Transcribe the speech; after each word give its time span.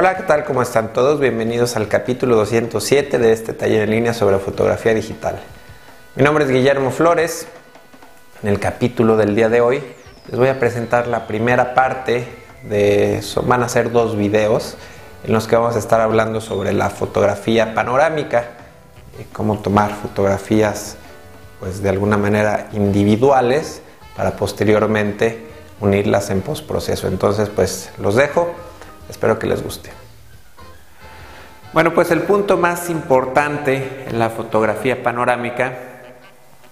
Hola, 0.00 0.16
¿qué 0.16 0.22
tal? 0.22 0.44
¿Cómo 0.44 0.62
están 0.62 0.92
todos? 0.92 1.18
Bienvenidos 1.18 1.74
al 1.74 1.88
capítulo 1.88 2.36
207 2.36 3.18
de 3.18 3.32
este 3.32 3.52
taller 3.52 3.82
en 3.82 3.90
línea 3.90 4.14
sobre 4.14 4.38
fotografía 4.38 4.94
digital. 4.94 5.40
Mi 6.14 6.22
nombre 6.22 6.44
es 6.44 6.50
Guillermo 6.52 6.92
Flores. 6.92 7.48
En 8.40 8.48
el 8.48 8.60
capítulo 8.60 9.16
del 9.16 9.34
día 9.34 9.48
de 9.48 9.60
hoy 9.60 9.82
les 10.28 10.38
voy 10.38 10.50
a 10.50 10.60
presentar 10.60 11.08
la 11.08 11.26
primera 11.26 11.74
parte 11.74 12.28
de... 12.62 13.20
Van 13.42 13.64
a 13.64 13.68
ser 13.68 13.90
dos 13.90 14.16
videos 14.16 14.76
en 15.24 15.32
los 15.32 15.48
que 15.48 15.56
vamos 15.56 15.74
a 15.74 15.80
estar 15.80 16.00
hablando 16.00 16.40
sobre 16.40 16.72
la 16.72 16.90
fotografía 16.90 17.74
panorámica, 17.74 18.50
cómo 19.32 19.58
tomar 19.58 19.96
fotografías 19.96 20.96
pues 21.58 21.82
de 21.82 21.88
alguna 21.88 22.16
manera 22.16 22.68
individuales 22.72 23.82
para 24.16 24.36
posteriormente 24.36 25.44
unirlas 25.80 26.30
en 26.30 26.40
postproceso. 26.40 27.08
Entonces 27.08 27.48
pues 27.48 27.90
los 27.98 28.14
dejo, 28.14 28.54
espero 29.08 29.38
que 29.38 29.46
les 29.46 29.62
guste. 29.62 29.90
Bueno, 31.72 31.92
pues 31.92 32.10
el 32.10 32.22
punto 32.22 32.56
más 32.56 32.88
importante 32.88 34.06
en 34.08 34.18
la 34.18 34.30
fotografía 34.30 35.02
panorámica 35.02 35.74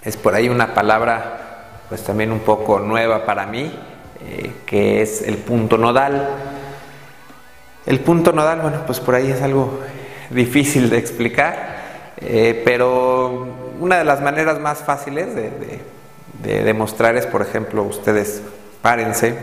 es 0.02 0.16
por 0.16 0.34
ahí 0.34 0.48
una 0.48 0.72
palabra 0.72 1.46
pues 1.88 2.02
también 2.02 2.32
un 2.32 2.40
poco 2.40 2.78
nueva 2.80 3.24
para 3.24 3.46
mí, 3.46 3.72
eh, 4.26 4.52
que 4.64 5.02
es 5.02 5.22
el 5.22 5.36
punto 5.36 5.78
nodal. 5.78 6.28
El 7.84 8.00
punto 8.00 8.32
nodal, 8.32 8.60
bueno, 8.60 8.82
pues 8.86 8.98
por 9.00 9.14
ahí 9.14 9.30
es 9.30 9.42
algo 9.42 9.80
difícil 10.30 10.90
de 10.90 10.98
explicar, 10.98 11.76
eh, 12.18 12.62
pero 12.64 13.46
una 13.78 13.98
de 13.98 14.04
las 14.04 14.20
maneras 14.20 14.58
más 14.58 14.78
fáciles 14.78 15.34
de, 15.34 15.80
demostrar 16.42 17.16
es, 17.16 17.26
por 17.26 17.42
ejemplo, 17.42 17.82
ustedes 17.82 18.40
párense, 18.80 19.36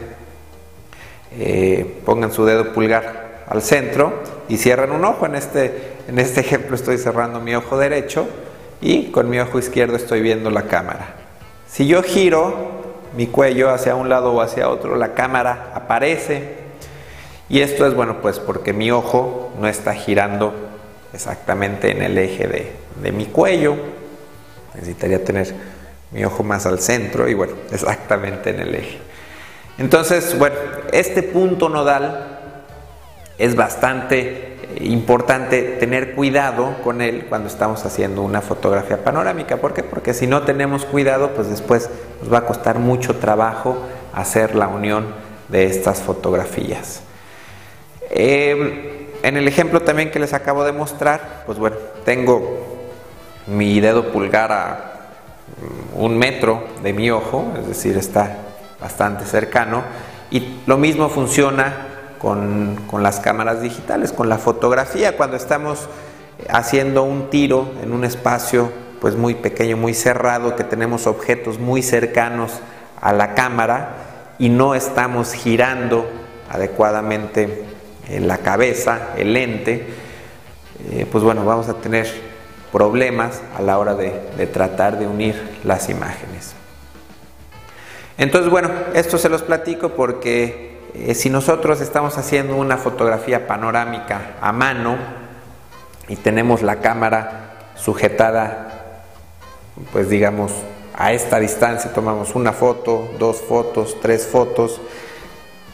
eh, 1.39 2.01
pongan 2.05 2.31
su 2.31 2.45
dedo 2.45 2.73
pulgar 2.73 3.43
al 3.47 3.61
centro 3.61 4.13
y 4.49 4.57
cierran 4.57 4.91
un 4.91 5.05
ojo. 5.05 5.25
En 5.25 5.35
este, 5.35 5.93
en 6.07 6.19
este 6.19 6.41
ejemplo 6.41 6.75
estoy 6.75 6.97
cerrando 6.97 7.39
mi 7.39 7.55
ojo 7.55 7.77
derecho 7.77 8.27
y 8.81 9.11
con 9.11 9.29
mi 9.29 9.39
ojo 9.39 9.59
izquierdo 9.59 9.95
estoy 9.95 10.21
viendo 10.21 10.49
la 10.49 10.63
cámara. 10.63 11.15
Si 11.67 11.87
yo 11.87 12.03
giro 12.03 12.83
mi 13.15 13.27
cuello 13.27 13.69
hacia 13.69 13.95
un 13.95 14.09
lado 14.09 14.33
o 14.33 14.41
hacia 14.41 14.69
otro, 14.69 14.95
la 14.95 15.13
cámara 15.13 15.71
aparece. 15.73 16.63
Y 17.49 17.61
esto 17.61 17.85
es 17.85 17.93
bueno, 17.93 18.21
pues 18.21 18.39
porque 18.39 18.73
mi 18.73 18.89
ojo 18.91 19.53
no 19.59 19.67
está 19.67 19.93
girando 19.93 20.53
exactamente 21.13 21.91
en 21.91 22.01
el 22.01 22.17
eje 22.17 22.47
de, 22.47 22.71
de 23.01 23.11
mi 23.11 23.25
cuello. 23.25 23.75
Necesitaría 24.73 25.23
tener 25.23 25.53
mi 26.11 26.23
ojo 26.25 26.43
más 26.43 26.65
al 26.65 26.79
centro 26.79 27.27
y 27.27 27.33
bueno, 27.33 27.53
exactamente 27.71 28.51
en 28.51 28.59
el 28.59 28.75
eje. 28.75 28.99
Entonces, 29.77 30.37
bueno, 30.37 30.55
este 30.91 31.23
punto 31.23 31.69
nodal 31.69 32.39
es 33.37 33.55
bastante 33.55 34.53
importante 34.81 35.61
tener 35.79 36.15
cuidado 36.15 36.75
con 36.83 37.01
él 37.01 37.25
cuando 37.29 37.47
estamos 37.47 37.85
haciendo 37.85 38.21
una 38.21 38.41
fotografía 38.41 39.03
panorámica. 39.03 39.57
¿Por 39.57 39.73
qué? 39.73 39.83
Porque 39.83 40.13
si 40.13 40.27
no 40.27 40.43
tenemos 40.43 40.85
cuidado, 40.85 41.31
pues 41.31 41.49
después 41.49 41.89
nos 42.21 42.31
va 42.31 42.39
a 42.39 42.45
costar 42.45 42.79
mucho 42.79 43.17
trabajo 43.17 43.77
hacer 44.13 44.55
la 44.55 44.67
unión 44.67 45.07
de 45.49 45.65
estas 45.65 46.01
fotografías. 46.01 47.01
Eh, 48.09 49.09
en 49.23 49.37
el 49.37 49.47
ejemplo 49.47 49.79
también 49.79 50.11
que 50.11 50.19
les 50.19 50.33
acabo 50.33 50.63
de 50.63 50.71
mostrar, 50.71 51.43
pues 51.45 51.57
bueno, 51.57 51.77
tengo 52.05 52.81
mi 53.47 53.79
dedo 53.79 54.11
pulgar 54.11 54.51
a 54.51 54.93
un 55.95 56.17
metro 56.17 56.63
de 56.81 56.93
mi 56.93 57.09
ojo, 57.09 57.53
es 57.59 57.67
decir, 57.67 57.97
está 57.97 58.37
bastante 58.83 59.23
cercano, 59.23 59.81
y 60.29 60.59
lo 60.65 60.77
mismo 60.77 61.07
funciona 61.07 61.87
con, 62.19 62.77
las 63.01 63.21
cámaras 63.21 63.61
digitales, 63.61 64.11
con 64.11 64.27
la 64.27 64.37
fotografía, 64.37 65.15
cuando 65.15 65.37
estamos 65.37 65.87
haciendo 66.49 67.03
un 67.03 67.29
tiro 67.29 67.71
en 67.81 67.93
un 67.93 68.03
espacio 68.03 68.69
pues 68.99 69.15
muy 69.15 69.35
pequeño, 69.35 69.77
muy 69.77 69.93
cerrado, 69.93 70.57
que 70.57 70.65
tenemos 70.65 71.07
objetos 71.07 71.59
muy 71.59 71.81
cercanos 71.81 72.59
a 73.01 73.13
la 73.13 73.35
cámara 73.35 73.95
y 74.37 74.49
no 74.49 74.75
estamos 74.75 75.31
girando 75.33 76.05
adecuadamente 76.49 77.63
la 78.19 78.39
cabeza, 78.39 79.11
el 79.15 79.33
lente, 79.33 79.87
eh, 80.91 81.05
pues 81.09 81.23
bueno, 81.23 81.45
vamos 81.45 81.69
a 81.69 81.75
tener 81.75 82.07
problemas 82.71 83.41
a 83.57 83.61
la 83.61 83.77
hora 83.79 83.95
de, 83.95 84.13
de 84.37 84.47
tratar 84.47 84.99
de 84.99 85.07
unir 85.07 85.35
las 85.63 85.89
imágenes. 85.89 86.62
Entonces, 88.17 88.49
bueno, 88.49 88.69
esto 88.93 89.17
se 89.17 89.29
los 89.29 89.41
platico 89.41 89.89
porque 89.89 90.77
eh, 90.93 91.15
si 91.15 91.29
nosotros 91.29 91.81
estamos 91.81 92.17
haciendo 92.17 92.55
una 92.55 92.77
fotografía 92.77 93.47
panorámica 93.47 94.35
a 94.39 94.51
mano 94.51 94.97
y 96.07 96.15
tenemos 96.15 96.61
la 96.61 96.81
cámara 96.81 97.71
sujetada, 97.75 98.95
pues 99.91 100.09
digamos, 100.09 100.51
a 100.95 101.13
esta 101.13 101.39
distancia, 101.39 101.91
tomamos 101.91 102.35
una 102.35 102.53
foto, 102.53 103.11
dos 103.17 103.41
fotos, 103.41 103.97
tres 104.01 104.27
fotos, 104.27 104.79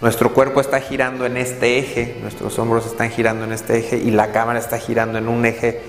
nuestro 0.01 0.33
cuerpo 0.33 0.61
está 0.61 0.79
girando 0.79 1.25
en 1.25 1.35
este 1.35 1.77
eje, 1.77 2.15
nuestros 2.21 2.57
hombros 2.57 2.85
están 2.85 3.09
girando 3.09 3.43
en 3.43 3.51
este 3.51 3.79
eje 3.79 3.97
y 3.97 4.11
la 4.11 4.31
cámara 4.31 4.57
está 4.57 4.77
girando 4.77 5.17
en 5.17 5.27
un 5.27 5.45
eje 5.45 5.81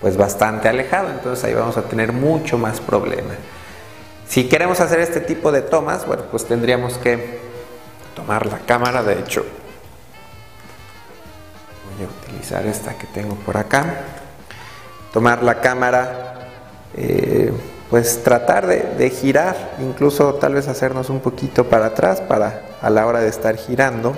pues 0.00 0.16
bastante 0.16 0.68
alejado, 0.68 1.10
entonces 1.10 1.44
ahí 1.44 1.52
vamos 1.52 1.76
a 1.76 1.82
tener 1.82 2.12
mucho 2.12 2.56
más 2.56 2.80
problema. 2.80 3.34
Si 4.28 4.46
queremos 4.46 4.78
hacer 4.80 5.00
este 5.00 5.20
tipo 5.20 5.50
de 5.50 5.62
tomas, 5.62 6.06
bueno, 6.06 6.24
pues 6.30 6.44
tendríamos 6.44 6.98
que 6.98 7.38
tomar 8.14 8.44
la 8.44 8.58
cámara, 8.58 9.02
de 9.02 9.18
hecho 9.20 9.44
voy 11.96 12.06
a 12.06 12.08
utilizar 12.08 12.66
esta 12.66 12.92
que 12.98 13.06
tengo 13.06 13.36
por 13.36 13.56
acá, 13.56 14.02
tomar 15.14 15.42
la 15.42 15.60
cámara, 15.62 16.48
eh, 16.94 17.52
pues 17.88 18.22
tratar 18.22 18.66
de, 18.66 19.10
girar, 19.10 19.76
incluso 19.80 20.34
tal 20.34 20.54
vez 20.54 20.68
hacernos 20.68 21.08
un 21.08 21.20
poquito 21.20 21.64
para 21.64 21.86
atrás 21.86 22.20
para 22.20 22.66
a 22.82 22.90
la 22.90 23.06
hora 23.06 23.20
de 23.20 23.28
estar 23.28 23.56
girando, 23.56 24.14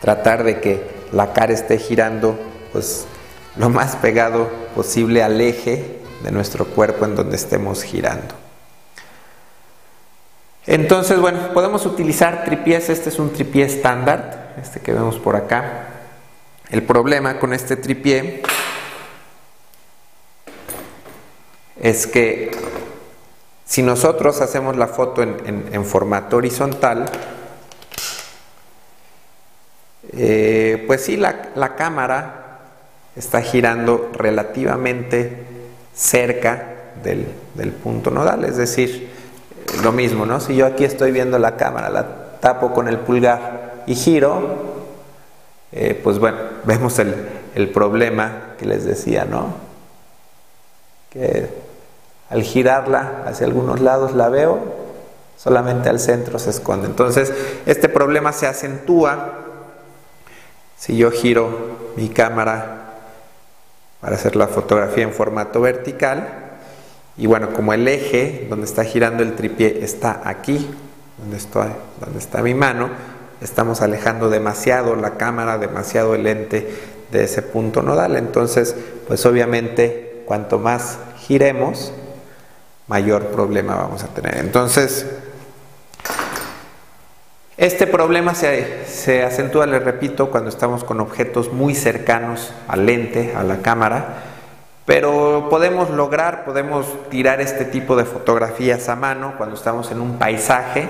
tratar 0.00 0.42
de 0.42 0.60
que 0.60 0.82
la 1.12 1.34
cara 1.34 1.52
esté 1.52 1.76
girando 1.76 2.38
pues 2.72 3.04
lo 3.56 3.68
más 3.68 3.96
pegado 3.96 4.48
posible 4.74 5.22
al 5.22 5.38
eje 5.38 6.00
de 6.22 6.30
nuestro 6.30 6.64
cuerpo 6.64 7.04
en 7.04 7.14
donde 7.14 7.36
estemos 7.36 7.82
girando. 7.82 8.43
Entonces, 10.66 11.20
bueno, 11.20 11.52
podemos 11.52 11.84
utilizar 11.84 12.44
tripiés. 12.44 12.88
Este 12.88 13.10
es 13.10 13.18
un 13.18 13.32
tripié 13.32 13.64
estándar, 13.64 14.54
este 14.62 14.80
que 14.80 14.92
vemos 14.92 15.18
por 15.18 15.36
acá. 15.36 15.88
El 16.70 16.82
problema 16.82 17.38
con 17.38 17.52
este 17.52 17.76
tripié 17.76 18.42
es 21.80 22.06
que 22.06 22.50
si 23.66 23.82
nosotros 23.82 24.40
hacemos 24.40 24.76
la 24.76 24.86
foto 24.86 25.22
en, 25.22 25.84
formato 25.84 26.36
horizontal, 26.38 27.06
eh, 30.16 30.82
pues 30.86 31.04
sí, 31.04 31.16
la, 31.16 31.74
cámara 31.76 32.60
está 33.16 33.42
girando 33.42 34.10
relativamente 34.14 35.44
cerca 35.94 36.92
del, 37.02 37.26
del 37.54 37.72
punto 37.72 38.10
nodal, 38.10 38.44
es 38.44 38.56
decir, 38.56 39.13
lo 39.82 39.92
mismo, 39.92 40.26
¿no? 40.26 40.40
Si 40.40 40.54
yo 40.54 40.66
aquí 40.66 40.84
estoy 40.84 41.12
viendo 41.12 41.38
la 41.38 41.56
cámara, 41.56 41.88
la 41.90 42.06
tapo 42.40 42.72
con 42.72 42.88
el 42.88 42.98
pulgar 42.98 43.84
y 43.86 43.94
giro, 43.94 44.42
eh, 45.72 45.98
pues 46.02 46.18
bueno, 46.18 46.38
vemos 46.64 46.98
el, 46.98 47.14
el, 47.54 47.70
problema 47.70 48.54
que 48.58 48.66
les 48.66 48.84
decía, 48.84 49.24
¿no? 49.24 49.54
Que 51.10 51.48
al 52.30 52.42
girarla 52.42 53.22
hacia 53.26 53.46
algunos 53.46 53.80
lados 53.80 54.14
la 54.14 54.28
veo, 54.28 54.58
solamente 55.36 55.88
al 55.88 56.00
centro 56.00 56.38
se 56.38 56.50
esconde. 56.50 56.86
Entonces, 56.86 57.32
este 57.66 57.88
problema 57.88 58.32
se 58.32 58.46
acentúa 58.46 59.40
si 60.76 60.96
yo 60.96 61.10
giro 61.10 61.92
mi 61.96 62.08
cámara 62.08 62.84
para 64.00 64.16
hacer 64.16 64.36
la 64.36 64.48
fotografía 64.48 65.04
en 65.04 65.12
formato 65.12 65.60
vertical 65.60 66.43
y 67.16 67.26
bueno, 67.26 67.52
como 67.52 67.72
el 67.72 67.86
eje 67.86 68.46
donde 68.50 68.66
está 68.66 68.84
girando 68.84 69.22
el 69.22 69.34
tripié 69.34 69.84
está 69.84 70.20
aquí, 70.24 70.70
donde, 71.18 71.36
estoy, 71.36 71.68
donde 72.00 72.18
está 72.18 72.42
mi 72.42 72.54
mano, 72.54 72.88
estamos 73.40 73.82
alejando 73.82 74.30
demasiado 74.30 74.96
la 74.96 75.12
cámara, 75.12 75.58
demasiado 75.58 76.14
el 76.14 76.24
lente 76.24 76.68
de 77.12 77.24
ese 77.24 77.42
punto 77.42 77.82
nodal. 77.82 78.16
Entonces, 78.16 78.74
pues 79.06 79.24
obviamente, 79.26 80.22
cuanto 80.26 80.58
más 80.58 80.98
giremos, 81.18 81.92
mayor 82.88 83.28
problema 83.28 83.76
vamos 83.76 84.02
a 84.02 84.08
tener. 84.08 84.38
Entonces, 84.38 85.06
este 87.56 87.86
problema 87.86 88.34
se, 88.34 88.84
se, 88.86 89.22
acentúa, 89.22 89.66
les 89.66 89.84
repito, 89.84 90.30
cuando 90.30 90.50
estamos 90.50 90.82
con 90.82 91.00
objetos 91.00 91.52
muy 91.52 91.76
cercanos 91.76 92.52
al 92.66 92.86
lente, 92.86 93.32
a 93.36 93.44
la 93.44 93.58
cámara, 93.58 94.33
pero 94.86 95.46
podemos 95.48 95.88
lograr, 95.90 96.44
podemos 96.44 96.86
tirar 97.08 97.40
este 97.40 97.64
tipo 97.64 97.96
de 97.96 98.04
fotografías 98.04 98.88
a 98.88 98.96
mano 98.96 99.34
cuando 99.38 99.56
estamos 99.56 99.90
en 99.90 100.00
un 100.00 100.18
paisaje 100.18 100.88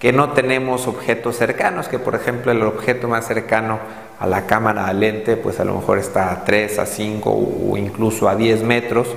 que 0.00 0.12
no 0.12 0.30
tenemos 0.30 0.86
objetos 0.86 1.36
cercanos, 1.36 1.88
que 1.88 1.98
por 1.98 2.14
ejemplo 2.14 2.50
el 2.50 2.62
objeto 2.62 3.08
más 3.08 3.26
cercano 3.26 3.78
a 4.18 4.26
la 4.26 4.46
cámara 4.46 4.92
lente, 4.92 5.36
pues 5.36 5.60
a 5.60 5.64
lo 5.64 5.74
mejor 5.74 5.98
está 5.98 6.32
a 6.32 6.44
3, 6.44 6.78
a 6.80 6.86
5 6.86 7.30
o 7.30 7.76
incluso 7.76 8.28
a 8.28 8.34
10 8.34 8.62
metros. 8.62 9.08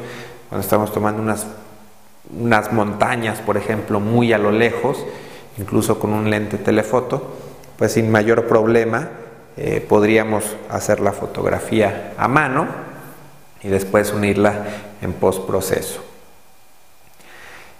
Cuando 0.49 0.63
estamos 0.63 0.91
tomando 0.91 1.21
unas, 1.21 1.47
unas 2.39 2.71
montañas, 2.73 3.39
por 3.39 3.57
ejemplo, 3.57 3.99
muy 3.99 4.33
a 4.33 4.37
lo 4.37 4.51
lejos, 4.51 5.03
incluso 5.57 5.97
con 5.99 6.13
un 6.13 6.29
lente 6.29 6.57
telefoto, 6.57 7.35
pues 7.77 7.93
sin 7.93 8.11
mayor 8.11 8.47
problema 8.47 9.09
eh, 9.57 9.83
podríamos 9.87 10.55
hacer 10.69 10.99
la 10.99 11.11
fotografía 11.11 12.13
a 12.17 12.27
mano 12.27 12.90
y 13.63 13.69
después 13.69 14.11
unirla 14.11 14.65
en 15.01 15.13
postproceso. 15.13 16.03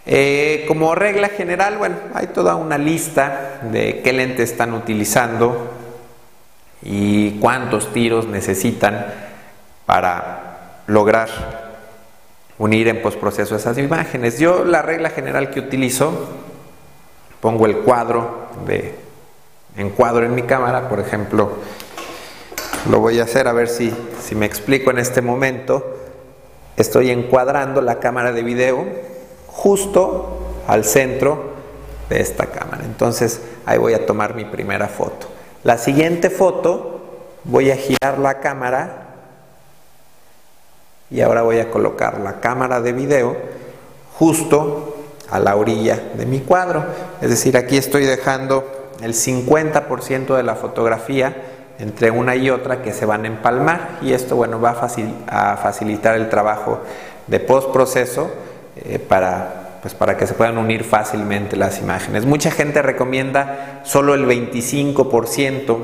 Eh, 0.06 0.66
como 0.68 0.96
regla 0.96 1.30
general, 1.30 1.78
bueno, 1.78 1.96
hay 2.14 2.28
toda 2.28 2.56
una 2.56 2.78
lista 2.78 3.60
de 3.72 4.02
qué 4.04 4.14
lentes 4.14 4.52
están 4.52 4.74
utilizando 4.74 5.72
y 6.82 7.40
cuántos 7.40 7.94
tiros 7.94 8.28
necesitan 8.28 9.06
para 9.86 10.82
lograr 10.88 11.30
unir 12.58 12.88
en 12.88 13.02
postproceso 13.02 13.56
esas 13.56 13.78
imágenes. 13.78 14.40
Yo 14.40 14.66
la 14.66 14.82
regla 14.82 15.10
general 15.10 15.52
que 15.52 15.60
utilizo, 15.60 16.30
pongo 17.40 17.66
el 17.66 17.78
cuadro 17.78 18.48
de 18.66 18.96
encuadro 19.78 20.26
en 20.26 20.36
mi 20.36 20.44
cámara, 20.44 20.90
por 20.90 21.00
ejemplo, 21.00 21.54
lo 22.90 23.00
voy 23.00 23.20
a 23.20 23.24
hacer 23.24 23.48
a 23.48 23.54
ver 23.54 23.68
si, 23.68 23.94
si 24.22 24.36
me 24.36 24.46
explico 24.46 24.92
en 24.92 24.98
este 24.98 25.22
momento. 25.22 25.98
Estoy 26.78 27.12
encuadrando 27.12 27.82
la 27.82 28.00
cámara 28.00 28.32
de 28.32 28.44
video 28.44 28.86
justo 29.48 30.64
al 30.68 30.86
centro 30.86 31.52
de 32.10 32.22
esta 32.22 32.48
cámara. 32.48 32.84
Entonces 32.86 33.42
ahí 33.66 33.78
voy 33.78 33.94
a 33.94 34.06
tomar 34.06 34.36
mi 34.36 34.46
primera 34.46 34.88
foto. 34.88 35.28
La 35.64 35.78
siguiente 35.78 36.30
foto 36.30 37.02
voy 37.44 37.72
a 37.72 37.76
girar 37.76 38.18
la 38.18 38.40
cámara 38.40 39.08
y 41.12 41.22
ahora 41.22 41.42
voy 41.42 41.60
a 41.60 41.70
colocar 41.70 42.20
la 42.20 42.40
cámara 42.40 42.82
de 42.82 42.94
video 42.94 43.38
justo 44.18 44.96
a 45.30 45.40
la 45.40 45.56
orilla 45.56 46.02
de 46.16 46.26
mi 46.26 46.40
cuadro. 46.40 46.86
Es 47.22 47.30
decir, 47.30 47.58
aquí 47.58 47.78
estoy 47.78 48.06
dejando 48.06 48.90
el 49.02 49.14
50% 49.14 50.36
de 50.36 50.44
la 50.44 50.56
fotografía 50.56 51.61
entre 51.82 52.12
una 52.12 52.36
y 52.36 52.50
otra 52.50 52.82
que 52.84 52.94
se 52.94 53.06
van 53.06 53.26
a 53.26 53.28
empalmar 53.28 53.98
y 54.02 54.14
esto 54.14 54.36
bueno 54.36 54.62
va 54.62 54.72
a, 54.72 55.58
facilitar 55.58 56.16
el 56.16 56.30
trabajo 56.30 56.80
de 57.26 57.40
postproceso 57.40 58.30
eh, 58.86 59.00
para, 59.00 59.80
pues 59.82 59.96
para 59.96 60.16
que 60.16 60.28
se 60.28 60.36
puedan 60.36 60.58
unir 60.60 60.84
fácilmente 60.84 61.56
las 61.56 61.80
imágenes. 61.80 62.26
Mucha 62.26 62.52
gente 62.52 62.82
recomienda 62.82 63.82
solo 63.84 64.14
el 64.14 64.28
25% 64.28 65.78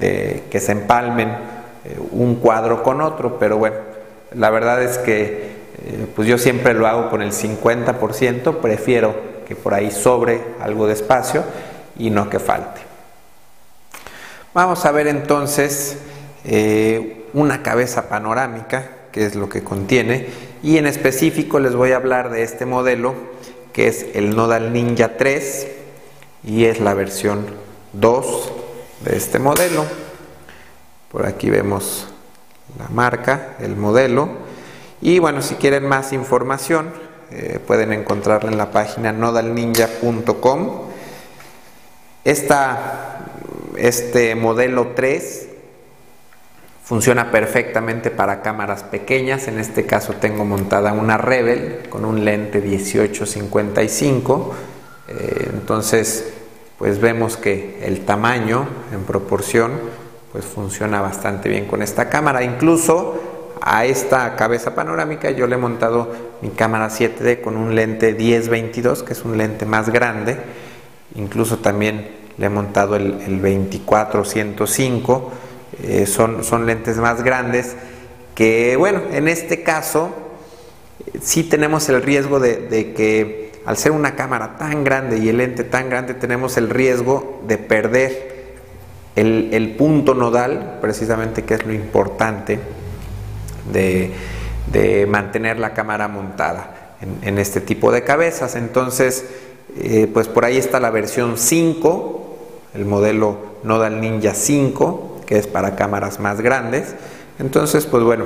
de 0.00 0.44
que 0.50 0.58
se 0.58 0.72
empalmen 0.72 1.28
eh, 1.28 1.98
un 2.12 2.36
cuadro 2.36 2.82
con 2.82 3.02
otro, 3.02 3.38
pero 3.38 3.58
bueno, 3.58 3.76
la 4.34 4.48
verdad 4.48 4.82
es 4.82 4.96
que 4.96 5.52
eh, 5.84 6.06
pues 6.16 6.26
yo 6.26 6.38
siempre 6.38 6.72
lo 6.72 6.86
hago 6.86 7.10
con 7.10 7.20
el 7.20 7.32
50%, 7.32 8.56
prefiero 8.56 9.14
que 9.46 9.54
por 9.54 9.74
ahí 9.74 9.90
sobre 9.90 10.40
algo 10.60 10.86
de 10.86 10.94
espacio 10.94 11.44
y 11.98 12.08
no 12.08 12.30
que 12.30 12.38
falte. 12.38 12.91
Vamos 14.54 14.84
a 14.84 14.92
ver 14.92 15.06
entonces 15.06 15.96
una 17.32 17.62
cabeza 17.62 18.08
panorámica, 18.08 18.90
que 19.10 19.24
es 19.26 19.34
lo 19.34 19.48
que 19.48 19.64
contiene, 19.64 20.26
y 20.62 20.76
en 20.76 20.86
específico 20.86 21.58
les 21.58 21.74
voy 21.74 21.92
a 21.92 21.96
hablar 21.96 22.30
de 22.30 22.42
este 22.42 22.66
modelo 22.66 23.14
que 23.72 23.88
es 23.88 24.06
el 24.14 24.36
Nodal 24.36 24.72
Ninja 24.72 25.16
3 25.16 25.66
y 26.44 26.64
es 26.66 26.80
la 26.80 26.94
versión 26.94 27.46
2 27.94 28.52
de 29.04 29.16
este 29.16 29.38
modelo. 29.38 29.84
Por 31.10 31.26
aquí 31.26 31.50
vemos 31.50 32.08
la 32.78 32.88
marca, 32.88 33.56
el 33.60 33.76
modelo. 33.76 34.28
Y 35.00 35.18
bueno, 35.18 35.42
si 35.42 35.54
quieren 35.56 35.86
más 35.86 36.12
información, 36.12 36.92
eh, 37.30 37.58
pueden 37.66 37.92
encontrarla 37.92 38.50
en 38.50 38.58
la 38.58 38.70
página 38.70 39.12
nodalninja.com. 39.12 40.82
Este 43.76 44.34
modelo 44.34 44.88
3 44.94 45.48
Funciona 46.92 47.30
perfectamente 47.30 48.10
para 48.10 48.42
cámaras 48.42 48.82
pequeñas, 48.82 49.46
en 49.46 49.60
este 49.60 49.86
caso 49.86 50.14
tengo 50.14 50.44
montada 50.44 50.92
una 50.92 51.16
Rebel 51.16 51.88
con 51.88 52.04
un 52.04 52.24
lente 52.24 52.60
1855, 52.60 54.54
eh, 55.08 55.50
entonces 55.54 56.34
pues 56.76 57.00
vemos 57.00 57.36
que 57.36 57.78
el 57.82 58.04
tamaño 58.04 58.66
en 58.92 59.04
proporción 59.04 59.70
pues 60.32 60.44
funciona 60.44 61.00
bastante 61.00 61.48
bien 61.48 61.66
con 61.66 61.82
esta 61.82 62.10
cámara, 62.10 62.42
incluso 62.42 63.14
a 63.60 63.84
esta 63.84 64.34
cabeza 64.34 64.74
panorámica 64.74 65.30
yo 65.30 65.46
le 65.46 65.54
he 65.54 65.58
montado 65.58 66.12
mi 66.42 66.50
cámara 66.50 66.88
7D 66.88 67.40
con 67.40 67.56
un 67.56 67.76
lente 67.76 68.18
10-22 68.18 69.04
que 69.04 69.12
es 69.12 69.24
un 69.24 69.38
lente 69.38 69.66
más 69.66 69.88
grande, 69.88 70.36
incluso 71.14 71.58
también 71.58 72.21
le 72.38 72.46
he 72.46 72.50
montado 72.50 72.96
el, 72.96 73.20
el 73.26 73.42
24-105 73.42 75.22
eh, 75.82 76.06
son, 76.06 76.44
son 76.44 76.66
lentes 76.66 76.98
más 76.98 77.22
grandes 77.22 77.76
que, 78.34 78.76
bueno, 78.76 79.00
en 79.10 79.26
este 79.26 79.62
caso 79.62 80.10
sí 81.20 81.44
tenemos 81.44 81.88
el 81.88 82.02
riesgo 82.02 82.40
de, 82.40 82.92
que 82.94 83.52
al 83.64 83.76
ser 83.76 83.92
una 83.92 84.14
cámara 84.14 84.58
tan 84.58 84.84
grande 84.84 85.18
y 85.18 85.28
el 85.28 85.38
lente 85.38 85.64
tan 85.64 85.88
grande 85.88 86.14
tenemos 86.14 86.56
el 86.56 86.68
riesgo 86.70 87.42
de 87.46 87.58
perder 87.58 88.32
el, 89.16 89.74
punto 89.76 90.14
nodal, 90.14 90.78
precisamente 90.80 91.44
que 91.44 91.54
es 91.54 91.66
lo 91.66 91.72
importante 91.72 92.58
de, 93.72 95.06
mantener 95.08 95.58
la 95.58 95.74
cámara 95.74 96.08
montada 96.08 96.96
en, 97.22 97.38
este 97.38 97.60
tipo 97.60 97.92
de 97.92 98.04
cabezas. 98.04 98.56
Entonces, 98.56 99.24
eh, 99.78 100.08
pues 100.12 100.28
por 100.28 100.44
ahí 100.44 100.56
está 100.56 100.80
la 100.80 100.90
versión 100.90 101.36
5, 101.36 102.21
el 102.74 102.84
modelo 102.84 103.38
Nodal 103.62 104.00
Ninja 104.00 104.34
5, 104.34 105.22
que 105.26 105.38
es 105.38 105.46
para 105.46 105.76
cámaras 105.76 106.20
más 106.20 106.40
grandes. 106.40 106.94
Entonces, 107.38 107.86
pues 107.86 108.02
bueno, 108.02 108.24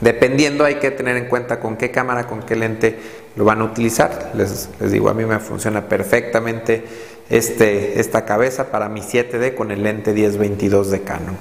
dependiendo 0.00 0.64
hay 0.64 0.76
que 0.76 0.90
tener 0.90 1.16
en 1.16 1.26
cuenta 1.26 1.60
con 1.60 1.76
qué 1.76 1.90
cámara, 1.90 2.26
con 2.26 2.42
qué 2.42 2.56
lente 2.56 2.98
lo 3.36 3.44
van 3.44 3.60
a 3.60 3.64
utilizar. 3.64 4.32
Les, 4.34 4.68
digo, 4.90 5.08
a 5.08 5.14
mí 5.14 5.24
me 5.24 5.38
funciona 5.38 5.88
perfectamente 5.88 6.84
este, 7.30 8.00
esta 8.00 8.24
cabeza 8.24 8.70
para 8.70 8.88
mi 8.88 9.00
7D 9.00 9.54
con 9.54 9.70
el 9.70 9.82
lente 9.82 10.12
1022 10.12 10.90
de 10.90 11.02
Canon. 11.02 11.36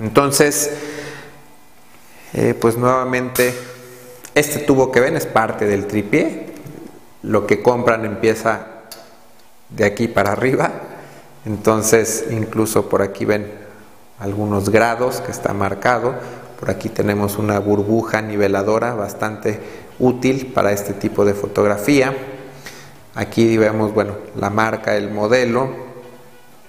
Entonces, 0.00 0.70
eh, 2.34 2.54
pues 2.60 2.76
nuevamente, 2.76 3.54
este 4.34 4.58
tubo 4.60 4.90
que 4.90 5.00
ven 5.00 5.16
es 5.16 5.26
parte 5.26 5.66
del 5.66 5.86
tripié. 5.86 6.46
Lo 7.22 7.46
que 7.46 7.62
compran 7.62 8.04
empieza 8.04 8.73
de 9.70 9.84
aquí 9.84 10.08
para 10.08 10.32
arriba 10.32 10.72
entonces, 11.44 12.24
incluso 12.30 12.88
por 12.88 13.02
aquí 13.02 13.24
ven 13.24 13.52
algunos 14.18 14.70
grados 14.70 15.20
que 15.20 15.30
está 15.30 15.52
marcado. 15.52 16.14
Por 16.58 16.70
aquí 16.70 16.88
tenemos 16.88 17.36
una 17.38 17.58
burbuja 17.58 18.22
niveladora 18.22 18.94
bastante 18.94 19.60
útil 19.98 20.52
para 20.54 20.72
este 20.72 20.94
tipo 20.94 21.24
de 21.24 21.34
fotografía. 21.34 22.16
Aquí 23.14 23.58
vemos, 23.58 23.92
bueno, 23.92 24.14
la 24.36 24.50
marca, 24.50 24.96
el 24.96 25.10
modelo 25.10 25.68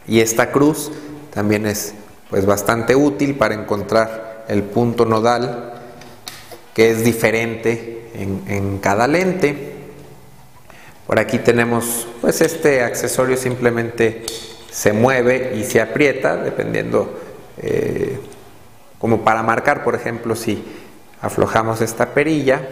y 0.08 0.20
esta 0.20 0.52
cruz 0.52 0.92
también 1.34 1.66
es 1.66 1.94
pues 2.30 2.46
bastante 2.46 2.96
útil 2.96 3.36
para 3.36 3.56
encontrar 3.56 4.46
el 4.48 4.64
punto 4.64 5.06
nodal 5.06 5.74
que 6.74 6.92
es 6.92 7.04
diferente 7.04 8.12
en, 8.14 8.44
en 8.48 8.78
cada 8.80 9.08
lente. 9.08 9.75
Por 11.08 11.20
aquí 11.20 11.38
tenemos 11.40 12.08
pues 12.22 12.42
este 12.42 12.84
accesorio 12.84 13.38
simplemente 13.38 14.26
se 14.72 14.92
mueve 14.92 15.56
y 15.56 15.64
se 15.64 15.80
aprieta, 15.80 16.36
dependiendo, 16.36 17.18
eh, 17.58 18.20
como 18.98 19.24
para 19.24 19.44
marcar, 19.44 19.84
por 19.84 19.96
ejemplo, 19.96 20.36
si 20.36 20.64
aflojamos 21.22 21.82
esta 21.82 22.14
perilla 22.14 22.68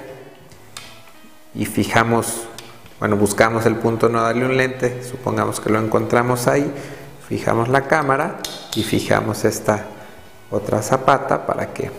y 1.54 1.66
fijamos, 1.66 2.48
bueno, 3.00 3.18
buscamos 3.18 3.66
el 3.66 3.76
punto 3.76 4.10
no 4.10 4.22
darle 4.22 4.46
un 4.46 4.58
lente, 4.58 5.04
supongamos 5.04 5.60
que 5.60 5.70
lo 5.70 5.80
encontramos 5.80 6.48
ahí, 6.48 6.70
fijamos 7.30 7.70
la 7.70 7.88
cámara 7.88 8.40
y 8.76 8.84
fijamos 8.84 9.46
esta 9.46 9.86
otra 10.50 10.82
zapata 10.82 11.46
para 11.46 11.74
que 11.74 11.92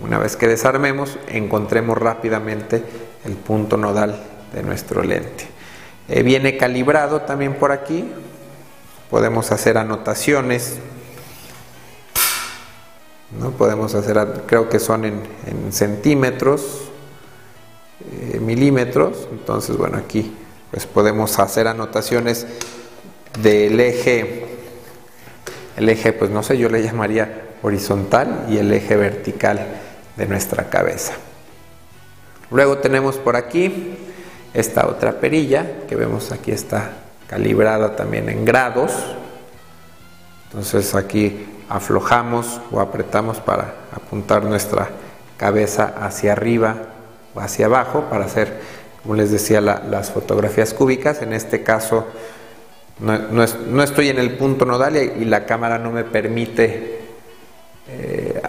una 0.00 0.18
vez 0.18 0.36
que 0.36 0.48
desarmemos 0.48 1.18
encontremos 1.28 1.96
rápidamente 1.96 2.82
el 3.24 3.34
punto 3.34 3.76
nodal 3.76 4.20
de 4.52 4.62
nuestro 4.62 5.02
lente. 5.02 5.49
Eh, 6.12 6.24
viene 6.24 6.56
calibrado 6.56 7.20
también 7.20 7.54
por 7.54 7.70
aquí, 7.70 8.04
podemos 9.10 9.52
hacer 9.52 9.78
anotaciones, 9.78 10.78
¿no? 13.38 13.52
podemos 13.52 13.94
hacer, 13.94 14.42
creo 14.46 14.68
que 14.68 14.80
son 14.80 15.04
en, 15.04 15.72
centímetros, 15.72 16.80
eh, 18.10 18.40
milímetros, 18.40 19.28
entonces 19.30 19.76
bueno, 19.76 19.98
aquí 19.98 20.36
pues 20.72 20.84
podemos 20.84 21.38
hacer 21.38 21.68
anotaciones 21.68 22.44
del 23.40 23.78
eje, 23.78 24.46
el 25.76 25.88
eje, 25.88 26.12
pues 26.12 26.32
no 26.32 26.42
sé, 26.42 26.58
yo 26.58 26.68
le 26.68 26.82
llamaría 26.82 27.50
horizontal 27.62 28.46
y 28.50 28.58
el 28.58 28.72
eje 28.72 28.96
vertical 28.96 29.64
de 30.16 30.26
nuestra 30.26 30.70
cabeza. 30.70 31.12
Luego 32.50 32.78
tenemos 32.78 33.14
por 33.14 33.36
aquí 33.36 33.96
esta 34.54 34.86
otra 34.86 35.20
perilla 35.20 35.64
que 35.88 35.96
vemos 35.96 36.32
aquí 36.32 36.50
está 36.52 36.92
calibrada 37.28 37.96
también 37.96 38.28
en 38.28 38.44
grados. 38.44 38.92
Entonces 40.48 40.94
aquí 40.94 41.46
aflojamos 41.68 42.60
o 42.72 42.80
apretamos 42.80 43.38
para 43.38 43.74
apuntar 43.94 44.44
nuestra 44.44 44.88
cabeza 45.36 45.94
hacia 46.00 46.32
arriba 46.32 46.76
o 47.34 47.40
hacia 47.40 47.66
abajo 47.66 48.06
para 48.10 48.24
hacer, 48.24 48.60
como 49.02 49.14
les 49.14 49.30
decía, 49.30 49.60
las 49.60 50.10
fotografías 50.10 50.74
cúbicas. 50.74 51.22
En 51.22 51.32
este 51.32 51.62
caso 51.62 52.06
no, 52.98 53.82
estoy 53.82 54.08
en 54.08 54.18
el 54.18 54.36
punto 54.36 54.66
nodal 54.66 54.96
y, 54.96 55.24
la 55.24 55.46
cámara 55.46 55.78
no 55.78 55.90
me 55.90 56.04
permite 56.04 57.00
eh, 57.88 58.42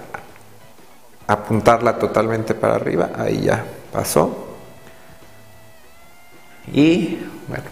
apuntarla 1.27 1.97
totalmente 1.97 2.53
para 2.53 2.75
arriba. 2.75 3.11
Ahí 3.15 3.41
ya 3.43 3.63
pasó. 3.93 4.50
Y 6.71 7.17
bueno, 7.47 7.63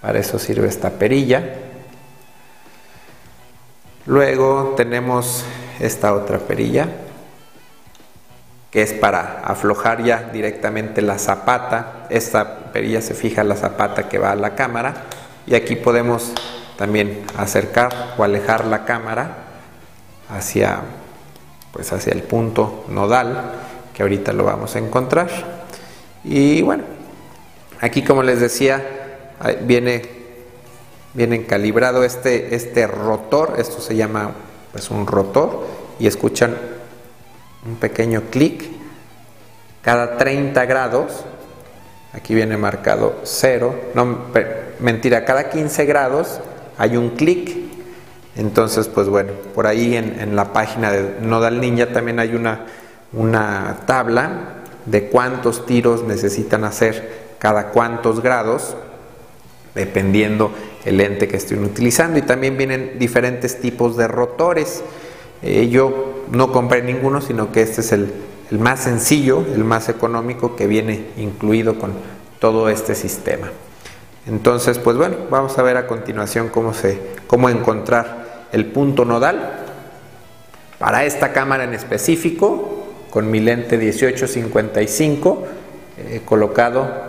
para 0.00 0.18
eso 0.18 0.38
sirve 0.38 0.68
esta 0.68 0.90
perilla. 0.90 1.44
Luego 4.06 4.74
tenemos 4.76 5.44
esta 5.80 6.14
otra 6.14 6.38
perilla 6.38 6.88
que 8.70 8.82
es 8.82 8.92
para 8.92 9.40
aflojar 9.44 10.02
ya 10.02 10.30
directamente 10.32 11.02
la 11.02 11.18
zapata. 11.18 12.06
Esta 12.10 12.72
perilla 12.72 13.00
se 13.00 13.14
fija 13.14 13.44
la 13.44 13.56
zapata 13.56 14.08
que 14.08 14.18
va 14.18 14.32
a 14.32 14.36
la 14.36 14.54
cámara 14.54 15.04
y 15.46 15.54
aquí 15.54 15.76
podemos 15.76 16.32
también 16.76 17.24
acercar 17.36 18.14
o 18.16 18.24
alejar 18.24 18.66
la 18.66 18.84
cámara 18.84 19.36
hacia 20.30 20.80
pues 21.72 21.92
hacia 21.92 22.12
el 22.12 22.22
punto 22.22 22.84
nodal 22.88 23.52
que 23.94 24.02
ahorita 24.02 24.32
lo 24.32 24.44
vamos 24.44 24.76
a 24.76 24.78
encontrar. 24.78 25.28
Y 26.24 26.62
bueno, 26.62 26.84
aquí 27.80 28.02
como 28.02 28.22
les 28.22 28.40
decía, 28.40 28.82
viene, 29.62 30.02
viene 31.14 31.44
calibrado 31.46 32.04
este, 32.04 32.54
este 32.54 32.86
rotor, 32.86 33.54
esto 33.58 33.80
se 33.80 33.96
llama 33.96 34.32
pues 34.72 34.90
un 34.90 35.06
rotor, 35.06 35.66
y 35.98 36.06
escuchan 36.06 36.56
un 37.66 37.76
pequeño 37.76 38.22
clic 38.30 38.64
cada 39.82 40.16
30 40.16 40.64
grados. 40.66 41.24
Aquí 42.12 42.34
viene 42.34 42.56
marcado 42.56 43.16
0, 43.24 43.74
no, 43.94 44.18
mentira, 44.80 45.24
cada 45.24 45.50
15 45.50 45.84
grados 45.84 46.40
hay 46.78 46.96
un 46.96 47.10
clic. 47.10 47.56
Entonces, 48.36 48.88
pues 48.88 49.08
bueno, 49.08 49.32
por 49.54 49.66
ahí 49.66 49.96
en, 49.96 50.36
la 50.36 50.52
página 50.52 50.92
de 50.92 51.20
Nodal 51.20 51.60
Ninja 51.60 51.92
también 51.92 52.20
hay 52.20 52.34
una 52.34 52.66
una 53.12 53.78
tabla 53.86 54.30
de 54.86 55.08
cuántos 55.08 55.66
tiros 55.66 56.04
necesitan 56.04 56.64
hacer 56.64 57.27
cada 57.38 57.68
cuántos 57.68 58.20
grados, 58.20 58.76
dependiendo 59.74 60.50
el 60.84 60.96
lente 60.96 61.28
que 61.28 61.36
estén 61.36 61.64
utilizando. 61.64 62.18
Y 62.18 62.22
también 62.22 62.56
vienen 62.56 62.98
diferentes 62.98 63.60
tipos 63.60 63.96
de 63.96 64.08
rotores. 64.08 64.82
Eh, 65.42 65.68
yo 65.68 66.24
no 66.30 66.52
compré 66.52 66.82
ninguno, 66.82 67.20
sino 67.20 67.52
que 67.52 67.62
este 67.62 67.80
es 67.80 67.92
el, 67.92 68.12
el 68.50 68.58
más 68.58 68.80
sencillo, 68.80 69.44
el 69.54 69.64
más 69.64 69.88
económico 69.88 70.56
que 70.56 70.66
viene 70.66 71.06
incluido 71.16 71.78
con 71.78 71.92
todo 72.40 72.68
este 72.68 72.94
sistema. 72.94 73.50
Entonces, 74.26 74.78
pues 74.78 74.96
bueno, 74.96 75.16
vamos 75.30 75.58
a 75.58 75.62
ver 75.62 75.76
a 75.76 75.86
continuación 75.86 76.48
cómo, 76.48 76.74
se, 76.74 77.00
cómo 77.26 77.48
encontrar 77.48 78.46
el 78.52 78.66
punto 78.66 79.04
nodal. 79.04 79.64
Para 80.78 81.04
esta 81.04 81.32
cámara 81.32 81.64
en 81.64 81.74
específico, 81.74 82.86
con 83.10 83.30
mi 83.30 83.40
lente 83.40 83.78
1855 83.78 85.46
eh, 85.96 86.20
colocado 86.24 87.07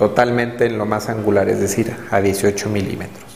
totalmente 0.00 0.64
en 0.64 0.78
lo 0.78 0.86
más 0.86 1.10
angular, 1.10 1.50
es 1.50 1.60
decir, 1.60 1.94
a 2.10 2.22
18 2.22 2.70
milímetros. 2.70 3.29